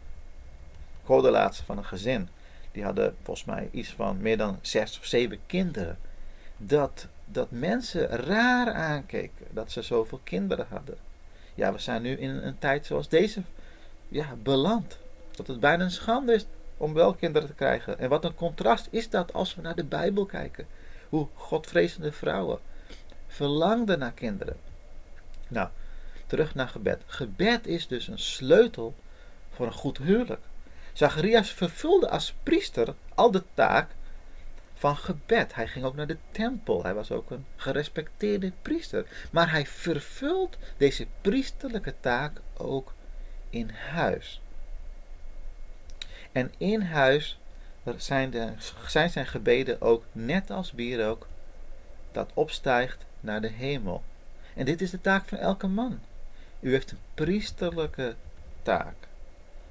Ik 1.03 1.07
hoorde 1.07 1.51
van 1.65 1.79
een 1.79 1.85
gezin. 1.85 2.29
Die 2.73 2.85
hadden 2.85 3.17
volgens 3.23 3.47
mij 3.47 3.69
iets 3.73 3.93
van 3.93 4.21
meer 4.21 4.37
dan 4.37 4.59
zes 4.61 4.99
of 4.99 5.05
zeven 5.05 5.39
kinderen. 5.47 5.99
Dat, 6.57 7.07
dat 7.25 7.51
mensen 7.51 8.07
raar 8.07 8.73
aankeken 8.73 9.47
dat 9.51 9.73
ze 9.73 9.83
zoveel 9.83 10.21
kinderen 10.25 10.67
hadden. 10.69 10.97
Ja, 11.55 11.73
we 11.73 11.79
zijn 11.79 12.03
nu 12.03 12.17
in 12.17 12.31
een 12.31 12.59
tijd 12.59 12.87
zoals 12.87 13.09
deze 13.09 13.43
ja, 14.09 14.37
beland. 14.43 14.99
Dat 15.31 15.47
het 15.47 15.61
bijna 15.61 15.85
een 15.85 15.91
schande 15.91 16.33
is 16.33 16.47
om 16.77 16.95
wel 16.95 17.15
kinderen 17.15 17.49
te 17.49 17.55
krijgen. 17.55 17.99
En 17.99 18.09
wat 18.09 18.25
een 18.25 18.35
contrast 18.35 18.89
is 18.91 19.11
dat 19.11 19.33
als 19.33 19.55
we 19.55 19.63
naar 19.63 19.75
de 19.75 19.85
Bijbel 19.85 20.27
kijken. 20.27 20.67
Hoe 21.09 21.27
godvrezende 21.35 22.13
vrouwen 22.13 22.59
verlangden 23.27 23.99
naar 23.99 24.13
kinderen. 24.13 24.57
Nou, 25.49 25.69
terug 26.27 26.55
naar 26.55 26.69
gebed. 26.69 27.03
Gebed 27.07 27.67
is 27.67 27.87
dus 27.87 28.09
een 28.09 28.19
sleutel 28.19 28.95
voor 29.51 29.67
een 29.67 29.73
goed 29.73 29.99
huwelijk. 29.99 30.41
Zacharias 30.93 31.51
vervulde 31.51 32.09
als 32.09 32.35
priester 32.43 32.95
al 33.15 33.31
de 33.31 33.43
taak 33.55 33.91
van 34.75 34.97
gebed. 34.97 35.55
Hij 35.55 35.67
ging 35.67 35.85
ook 35.85 35.95
naar 35.95 36.07
de 36.07 36.17
tempel. 36.31 36.83
Hij 36.83 36.95
was 36.95 37.11
ook 37.11 37.31
een 37.31 37.47
gerespecteerde 37.57 38.53
priester. 38.63 39.07
Maar 39.31 39.51
hij 39.51 39.67
vervult 39.67 40.57
deze 40.77 41.07
priesterlijke 41.21 41.95
taak 42.01 42.41
ook 42.57 42.93
in 43.51 43.71
huis. 43.71 44.41
En 46.33 46.53
in 46.59 46.81
huis 46.81 47.39
zijn, 47.97 48.59
zijn 48.87 49.11
zijn 49.11 49.27
gebeden 49.27 49.81
ook 49.81 50.05
net 50.13 50.51
als 50.51 50.75
ook 51.01 51.27
dat 52.13 52.31
opstijgt 52.35 53.05
naar 53.21 53.41
de 53.41 53.51
hemel. 53.51 54.03
En 54.55 54.65
dit 54.65 54.81
is 54.81 54.91
de 54.91 55.01
taak 55.01 55.29
van 55.29 55.39
elke 55.39 55.67
man. 55.67 56.01
U 56.61 56.71
heeft 56.73 56.91
een 56.91 56.99
priesterlijke 57.15 58.15
taak. 58.63 58.95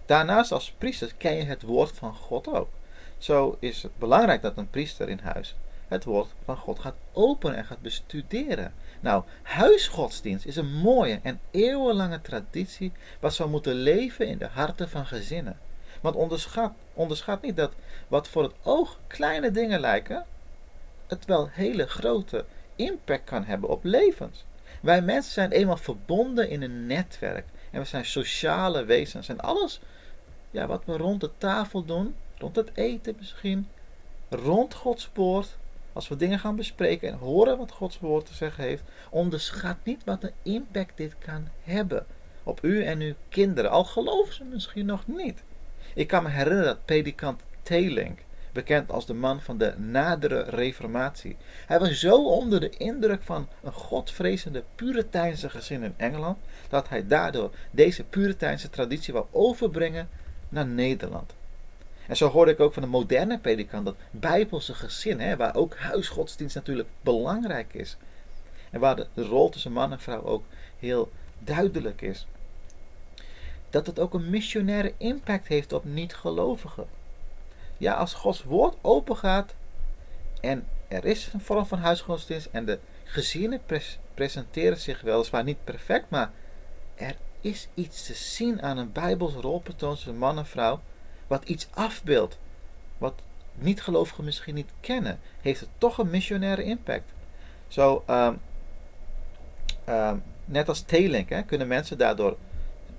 Daarnaast 0.10 0.52
als 0.52 0.74
priester 0.78 1.14
ken 1.18 1.36
je 1.36 1.44
het 1.44 1.62
woord 1.62 1.92
van 1.92 2.16
God 2.16 2.48
ook. 2.48 2.70
Zo 3.18 3.58
is 3.60 3.84
het 3.84 3.98
belangrijk 3.98 4.42
dat 4.42 4.58
een 4.58 4.70
priester 4.70 5.10
in 5.10 5.20
huis 5.24 5.56
het 5.88 6.04
woord 6.04 6.30
van 6.46 6.58
God 6.58 6.80
gaat 6.80 6.96
openen 7.14 7.58
en 7.58 7.66
gaat 7.66 7.82
bestuderen. 7.82 8.74
Nou, 9.00 9.24
huisgodsdienst 9.44 10.46
is 10.46 10.56
een 10.56 10.74
mooie 10.74 11.20
en 11.24 11.40
eeuwenlange 11.52 12.22
traditie 12.22 12.92
wat 13.20 13.34
zou 13.34 13.50
moeten 13.50 13.74
leven 13.74 14.28
in 14.28 14.38
de 14.38 14.48
harten 14.48 14.90
van 14.90 15.06
gezinnen. 15.06 15.60
Want 16.02 16.16
onderschat, 16.16 16.72
onderschat 16.94 17.42
niet 17.42 17.56
dat 17.56 17.72
wat 18.08 18.28
voor 18.28 18.44
het 18.44 18.56
oog 18.64 19.00
kleine 19.08 19.52
dingen 19.52 19.80
lijken, 19.80 20.26
het 21.08 21.26
wel 21.26 21.50
hele 21.52 21.88
grote 21.88 22.46
impact 22.76 23.24
kan 23.24 23.44
hebben 23.44 23.70
op 23.70 23.84
levens. 23.84 24.46
Wij 24.82 25.02
mensen 25.02 25.34
zijn 25.34 25.52
eenmaal 25.52 25.78
verbonden 25.78 26.50
in 26.50 26.62
een 26.62 26.86
netwerk 26.86 27.46
en 27.72 27.80
we 27.80 27.88
zijn 27.88 28.06
sociale 28.06 28.84
wezens 28.86 29.30
en 29.30 29.40
alles 29.40 29.82
ja, 30.52 30.68
wat 30.68 30.86
we 30.86 30.98
rond 30.98 31.22
de 31.22 31.30
tafel 31.38 31.86
doen, 31.86 32.16
rond 32.38 32.56
het 32.56 32.70
eten 32.74 33.16
misschien, 33.18 33.68
rond 34.30 34.74
Gods 34.74 35.10
woord, 35.14 35.58
als 35.94 36.08
we 36.08 36.16
dingen 36.16 36.40
gaan 36.40 36.56
bespreken 36.56 37.10
en 37.10 37.18
horen 37.18 37.58
wat 37.58 37.72
Gods 37.72 38.00
woord 38.00 38.26
te 38.26 38.34
zeggen 38.34 38.64
heeft, 38.64 38.84
onderschat 39.10 39.78
niet 39.84 40.04
wat 40.04 40.24
een 40.24 40.34
impact 40.44 40.98
dit 40.98 41.16
kan 41.18 41.48
hebben 41.64 42.06
op 42.44 42.64
u 42.64 42.84
en 42.84 43.00
uw 43.00 43.14
kinderen, 43.30 43.72
al 43.72 43.84
geloven 43.84 44.34
ze 44.34 44.44
misschien 44.44 44.86
nog 44.86 45.08
niet. 45.08 45.44
Ik 45.94 46.08
kan 46.08 46.24
me 46.24 46.30
herinneren 46.30 46.66
dat 46.66 46.86
predikant 46.86 47.42
Telink 47.62 48.20
bekend 48.52 48.92
als 48.92 49.06
de 49.06 49.14
man 49.14 49.42
van 49.42 49.58
de 49.58 49.74
nadere 49.78 50.42
reformatie. 50.42 51.38
Hij 51.66 51.80
was 51.80 52.00
zo 52.00 52.26
onder 52.26 52.60
de 52.60 52.70
indruk 52.70 53.24
van 53.24 53.48
een 53.64 53.74
godvrezende 53.74 54.64
Puriteinse 54.76 55.50
gezin 55.50 55.84
in 55.84 55.94
Engeland 55.98 56.38
dat 56.70 56.90
hij 56.90 57.08
daardoor 57.08 57.52
deze 57.72 58.04
Puriteinse 58.04 58.70
traditie 58.70 59.14
wou 59.14 59.26
overbrengen 59.32 60.10
naar 60.50 60.68
Nederland. 60.68 61.34
En 62.08 62.18
zo 62.18 62.30
hoorde 62.30 62.52
ik 62.52 62.60
ook 62.60 62.74
van 62.74 62.84
een 62.84 62.90
moderne 62.90 63.40
predikant 63.40 63.86
dat 63.86 63.96
bijbelse 64.12 64.74
gezin, 64.74 65.20
hè, 65.20 65.36
waar 65.36 65.56
ook 65.56 65.76
huisgodsdienst 65.76 66.56
natuurlijk 66.56 66.90
belangrijk 67.02 67.74
is. 67.74 67.98
En 68.70 68.80
waar 68.80 68.96
de, 68.96 69.08
de 69.14 69.24
rol 69.26 69.50
tussen 69.50 69.72
man 69.72 69.92
en 69.92 70.00
vrouw 70.00 70.24
ook 70.24 70.44
heel 70.80 71.12
duidelijk 71.40 72.02
is. 72.02 72.28
Dat 73.70 73.86
het 73.88 74.00
ook 74.00 74.14
een 74.14 74.30
missionaire 74.30 74.94
impact 74.98 75.48
heeft 75.48 75.74
op 75.74 75.86
niet-gelovigen. 75.86 76.88
Ja, 77.78 77.94
als 77.94 78.14
Gods 78.14 78.44
woord 78.44 78.78
open 78.82 79.18
gaat 79.18 79.56
en 80.42 80.68
er 80.88 81.06
is 81.06 81.30
een 81.34 81.42
vorm 81.42 81.66
van 81.66 81.80
huisgodsdienst 81.80 82.48
en 82.52 82.66
de 82.66 82.80
gezinnen 83.04 83.62
presenteren 84.14 84.78
zich 84.78 85.02
weliswaar 85.02 85.44
niet 85.44 85.64
perfect, 85.64 86.10
maar 86.10 86.32
er 86.96 87.16
is 87.42 87.68
iets 87.74 88.06
te 88.06 88.14
zien 88.14 88.62
aan 88.62 88.78
een 88.78 88.92
bijbels 88.92 89.34
rolpatroon 89.34 89.94
tussen 89.94 90.18
man 90.18 90.38
en 90.38 90.46
vrouw, 90.46 90.82
wat 91.28 91.44
iets 91.44 91.68
afbeeldt, 91.74 92.38
wat 92.98 93.14
niet-gelovigen 93.54 94.24
misschien 94.24 94.56
niet 94.56 94.72
kennen, 94.80 95.20
heeft 95.42 95.60
het 95.60 95.70
toch 95.78 95.98
een 95.98 96.10
missionaire 96.10 96.64
impact. 96.64 97.12
Zo, 97.68 98.04
um, 98.10 98.40
um, 99.90 100.24
net 100.46 100.68
als 100.70 100.82
Telink, 100.82 101.48
kunnen 101.48 101.68
mensen 101.68 101.98
daardoor 101.98 102.38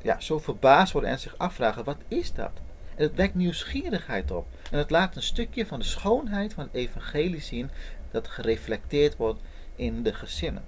ja, 0.02 0.20
zo 0.20 0.38
verbaasd 0.38 0.92
worden 0.92 1.10
en 1.10 1.18
zich 1.18 1.38
afvragen: 1.38 1.84
wat 1.84 1.98
is 2.08 2.32
dat? 2.32 2.52
En 2.96 3.02
het 3.02 3.14
wekt 3.14 3.34
nieuwsgierigheid 3.34 4.30
op. 4.30 4.46
En 4.70 4.78
het 4.78 4.90
laat 4.90 5.16
een 5.16 5.22
stukje 5.22 5.66
van 5.66 5.78
de 5.78 5.84
schoonheid 5.84 6.54
van 6.54 6.64
het 6.64 6.74
evangelie 6.74 7.40
zien 7.40 7.70
dat 8.10 8.28
gereflecteerd 8.28 9.16
wordt 9.16 9.40
in 9.76 10.02
de 10.02 10.14
gezinnen. 10.14 10.64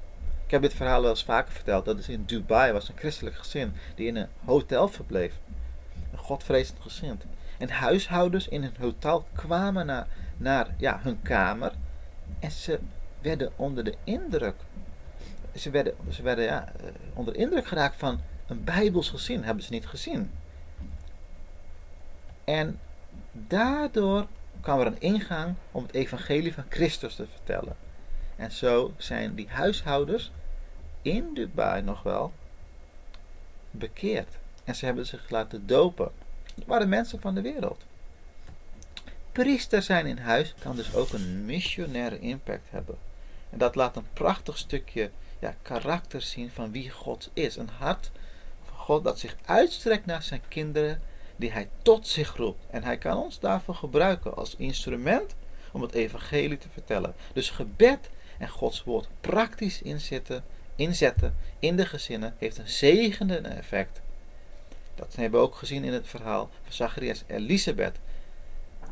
Ik 0.52 0.60
heb 0.60 0.70
dit 0.70 0.78
verhaal 0.78 1.00
wel 1.00 1.10
eens 1.10 1.24
vaker 1.24 1.52
verteld. 1.52 1.84
Dat 1.84 1.98
is 1.98 2.08
in 2.08 2.24
Dubai 2.24 2.72
was 2.72 2.88
een 2.88 2.96
christelijk 2.96 3.36
gezin 3.36 3.72
die 3.94 4.06
in 4.06 4.16
een 4.16 4.28
hotel 4.44 4.88
verbleef. 4.88 5.34
Een 6.12 6.18
godvrezend 6.18 6.78
gezin. 6.80 7.20
En 7.58 7.70
huishoudens 7.70 8.48
in 8.48 8.62
een 8.62 8.74
hotel 8.78 9.26
kwamen 9.32 9.86
naar, 9.86 10.06
naar 10.36 10.74
ja, 10.76 11.00
hun 11.02 11.22
kamer. 11.22 11.72
En 12.38 12.50
ze 12.50 12.80
werden 13.20 13.52
onder 13.56 13.84
de 13.84 13.94
indruk. 14.04 14.54
Ze 15.54 15.70
werden, 15.70 15.94
ze 16.10 16.22
werden 16.22 16.44
ja, 16.44 16.72
eh, 16.76 16.86
onder 17.14 17.36
indruk 17.36 17.66
geraakt 17.66 17.96
van 17.96 18.20
een 18.46 18.64
bijbels 18.64 19.10
gezin. 19.10 19.42
Hebben 19.42 19.64
ze 19.64 19.72
niet 19.72 19.86
gezien. 19.86 20.30
En 22.44 22.78
daardoor 23.32 24.26
kwam 24.60 24.80
er 24.80 24.86
een 24.86 25.00
ingang 25.00 25.54
om 25.70 25.82
het 25.82 25.94
evangelie 25.94 26.54
van 26.54 26.64
Christus 26.68 27.14
te 27.14 27.26
vertellen. 27.26 27.76
En 28.36 28.52
zo 28.52 28.94
zijn 28.96 29.34
die 29.34 29.48
huishouders 29.48 30.30
in 31.02 31.34
Dubai 31.34 31.82
nog 31.82 32.02
wel 32.02 32.32
bekeerd. 33.70 34.36
En 34.64 34.74
ze 34.74 34.84
hebben 34.84 35.06
zich 35.06 35.30
laten 35.30 35.66
dopen. 35.66 36.12
Het 36.54 36.66
waren 36.66 36.88
mensen 36.88 37.20
van 37.20 37.34
de 37.34 37.40
wereld. 37.40 37.84
Priester 39.32 39.82
zijn 39.82 40.06
in 40.06 40.18
huis 40.18 40.54
kan 40.58 40.76
dus 40.76 40.94
ook 40.94 41.12
een 41.12 41.44
missionaire 41.44 42.18
impact 42.18 42.66
hebben. 42.70 42.98
En 43.50 43.58
dat 43.58 43.74
laat 43.74 43.96
een 43.96 44.06
prachtig 44.12 44.58
stukje 44.58 45.10
ja, 45.38 45.54
karakter 45.62 46.22
zien 46.22 46.50
van 46.50 46.72
wie 46.72 46.90
God 46.90 47.30
is. 47.32 47.56
Een 47.56 47.70
hart 47.78 48.10
van 48.64 48.76
God 48.76 49.04
dat 49.04 49.18
zich 49.18 49.36
uitstrekt 49.44 50.06
naar 50.06 50.22
zijn 50.22 50.42
kinderen 50.48 51.02
die 51.36 51.52
hij 51.52 51.68
tot 51.82 52.06
zich 52.06 52.36
roept. 52.36 52.64
En 52.70 52.84
hij 52.84 52.98
kan 52.98 53.16
ons 53.16 53.40
daarvoor 53.40 53.74
gebruiken 53.74 54.36
als 54.36 54.56
instrument 54.56 55.34
om 55.72 55.82
het 55.82 55.92
evangelie 55.92 56.58
te 56.58 56.68
vertellen. 56.72 57.14
Dus 57.32 57.50
gebed 57.50 58.10
en 58.38 58.48
Gods 58.48 58.84
woord 58.84 59.08
praktisch 59.20 59.82
inzetten, 59.82 60.44
inzetten 60.76 61.34
in 61.58 61.76
de 61.76 61.86
gezinnen 61.86 62.34
heeft 62.38 62.58
een 62.58 62.68
zegenende 62.68 63.48
effect. 63.48 64.00
Dat 64.94 65.14
hebben 65.16 65.40
we 65.40 65.46
ook 65.46 65.54
gezien 65.54 65.84
in 65.84 65.92
het 65.92 66.08
verhaal 66.08 66.50
van 66.62 66.72
Zacharias 66.72 67.22
en 67.26 67.36
Elisabeth. 67.36 67.96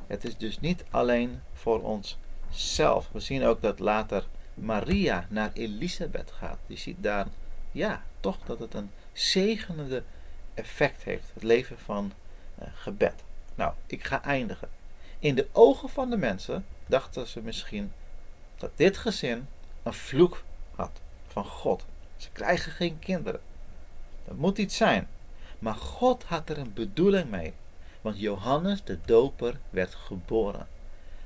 Het 0.06 0.24
is 0.24 0.36
dus 0.36 0.60
niet 0.60 0.84
alleen 0.90 1.40
voor 1.52 1.82
onszelf. 1.82 3.08
We 3.12 3.20
zien 3.20 3.44
ook 3.44 3.62
dat 3.62 3.78
later 3.78 4.26
Maria 4.54 5.26
naar 5.28 5.50
Elisabeth 5.52 6.30
gaat. 6.30 6.58
Je 6.66 6.76
ziet 6.76 7.02
daar, 7.02 7.26
ja, 7.72 8.02
toch 8.20 8.38
dat 8.44 8.58
het 8.58 8.74
een 8.74 8.90
zegenende 9.12 10.02
effect 10.54 11.02
heeft. 11.02 11.30
Het 11.34 11.42
leven 11.42 11.78
van 11.78 12.12
eh, 12.54 12.68
gebed. 12.74 13.14
Nou, 13.54 13.72
ik 13.86 14.04
ga 14.04 14.22
eindigen. 14.22 14.68
In 15.18 15.34
de 15.34 15.48
ogen 15.52 15.88
van 15.88 16.10
de 16.10 16.16
mensen 16.16 16.64
dachten 16.86 17.26
ze 17.26 17.40
misschien 17.40 17.92
dat 18.56 18.70
dit 18.76 18.96
gezin 18.96 19.48
een 19.82 19.94
vloek 19.94 20.42
had 20.74 21.00
van 21.32 21.44
God. 21.44 21.84
Ze 22.16 22.28
krijgen 22.32 22.72
geen 22.72 22.98
kinderen. 22.98 23.40
Dat 24.24 24.36
moet 24.36 24.58
iets 24.58 24.76
zijn. 24.76 25.08
Maar 25.58 25.74
God 25.74 26.24
had 26.24 26.48
er 26.48 26.58
een 26.58 26.72
bedoeling 26.72 27.30
mee. 27.30 27.52
Want 28.00 28.18
Johannes 28.18 28.84
de 28.84 28.98
Doper 29.04 29.58
werd 29.70 29.94
geboren. 29.94 30.68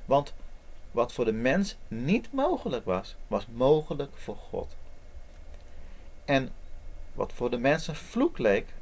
Want 0.05 0.33
wat 0.91 1.13
voor 1.13 1.25
de 1.25 1.31
mens 1.31 1.75
niet 1.87 2.31
mogelijk 2.33 2.85
was, 2.85 3.15
was 3.27 3.45
mogelijk 3.53 4.11
voor 4.15 4.37
God. 4.49 4.75
En 6.25 6.51
wat 7.13 7.33
voor 7.33 7.49
de 7.49 7.57
mens 7.57 7.87
een 7.87 7.95
vloek 7.95 8.37
leek, 8.37 8.73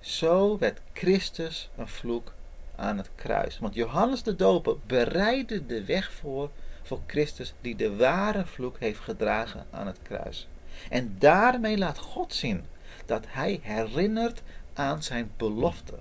zo 0.00 0.58
werd 0.58 0.80
Christus 0.92 1.70
een 1.76 1.88
vloek 1.88 2.32
aan 2.76 2.96
het 2.96 3.10
kruis. 3.14 3.58
Want 3.58 3.74
Johannes 3.74 4.22
de 4.22 4.36
Doper 4.36 4.76
bereidde 4.86 5.66
de 5.66 5.84
weg 5.84 6.12
voor 6.12 6.50
voor 6.82 7.00
Christus 7.06 7.54
die 7.60 7.76
de 7.76 7.96
ware 7.96 8.46
vloek 8.46 8.78
heeft 8.78 9.00
gedragen 9.00 9.66
aan 9.70 9.86
het 9.86 9.98
kruis. 10.02 10.48
En 10.90 11.16
daarmee 11.18 11.78
laat 11.78 11.98
God 11.98 12.34
zien 12.34 12.64
dat 13.06 13.24
hij 13.28 13.60
herinnert 13.62 14.42
aan 14.74 15.02
zijn 15.02 15.30
belofte. 15.36 15.94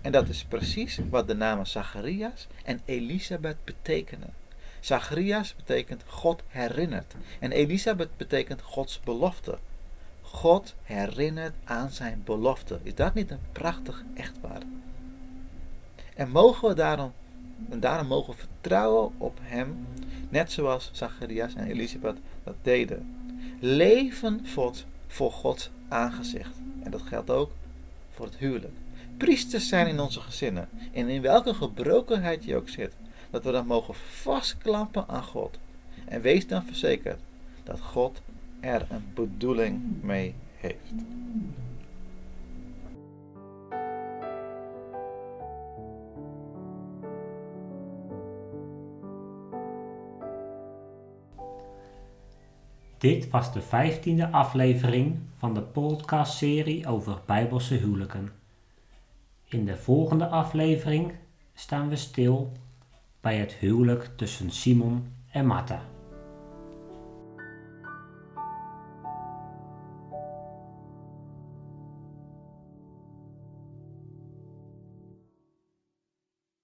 En 0.00 0.12
dat 0.12 0.28
is 0.28 0.44
precies 0.44 1.00
wat 1.10 1.26
de 1.26 1.34
namen 1.34 1.66
Zacharias 1.66 2.46
en 2.64 2.80
Elisabeth 2.84 3.56
betekenen. 3.64 4.32
Zacharias 4.80 5.56
betekent 5.56 6.02
God 6.06 6.42
herinnert 6.48 7.14
en 7.40 7.52
Elisabeth 7.52 8.16
betekent 8.16 8.62
Gods 8.62 9.00
belofte. 9.00 9.58
God 10.22 10.74
herinnert 10.82 11.54
aan 11.64 11.90
zijn 11.90 12.22
belofte. 12.24 12.78
Is 12.82 12.94
dat 12.94 13.14
niet 13.14 13.30
een 13.30 13.38
prachtig 13.52 14.02
echtpaar? 14.14 14.62
En 16.14 16.30
mogen 16.30 16.68
we 16.68 16.74
daarom, 16.74 17.12
en 17.70 17.80
daarom 17.80 18.06
mogen 18.06 18.32
we 18.32 18.38
vertrouwen 18.38 19.12
op 19.18 19.38
hem, 19.42 19.86
net 20.28 20.52
zoals 20.52 20.90
Zacharias 20.92 21.54
en 21.54 21.66
Elisabeth 21.66 22.18
dat 22.44 22.56
deden. 22.62 23.23
Leven 23.58 24.40
voor, 25.06 25.32
Gods 25.32 25.70
aangezicht. 25.88 26.56
En 26.82 26.90
dat 26.90 27.02
geldt 27.02 27.30
ook 27.30 27.50
voor 28.14 28.26
het 28.26 28.36
huwelijk. 28.36 28.74
Priesters 29.16 29.68
zijn 29.68 29.86
in 29.86 30.00
onze 30.00 30.20
gezinnen. 30.20 30.68
En 30.92 31.08
in 31.08 31.22
welke 31.22 31.54
gebrokenheid 31.54 32.44
je 32.44 32.56
ook 32.56 32.68
zit. 32.68 32.92
Dat 33.30 33.44
we 33.44 33.50
dan 33.50 33.66
mogen 33.66 33.94
vastklampen 33.94 35.08
aan 35.08 35.22
God. 35.22 35.58
En 36.04 36.20
wees 36.20 36.46
dan 36.46 36.64
verzekerd 36.64 37.20
dat 37.62 37.80
God 37.80 38.20
er 38.60 38.86
een 38.90 39.04
bedoeling 39.14 39.80
mee 40.00 40.34
heeft. 40.56 40.92
Dit 53.04 53.30
was 53.30 53.52
de 53.52 53.60
vijftiende 53.60 54.30
aflevering 54.30 55.18
van 55.38 55.54
de 55.54 55.62
podcastserie 55.62 56.86
over 56.86 57.20
Bijbelse 57.26 57.74
huwelijken. 57.74 58.32
In 59.44 59.64
de 59.64 59.76
volgende 59.76 60.26
aflevering 60.26 61.12
staan 61.54 61.88
we 61.88 61.96
stil 61.96 62.52
bij 63.20 63.36
het 63.36 63.52
huwelijk 63.52 64.10
tussen 64.16 64.50
Simon 64.50 65.06
en 65.30 65.46
Martha. 65.46 65.93